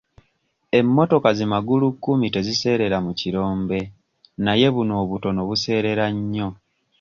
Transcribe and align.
Emmotoka 0.79 1.29
zi 1.37 1.45
magulukkumi 1.53 2.27
teziseerera 2.35 2.97
mu 3.05 3.11
kirombe 3.19 3.79
naye 4.43 4.67
buno 4.75 4.93
obutono 5.03 5.39
buseerera 5.49 6.05
nnyo. 6.15 6.47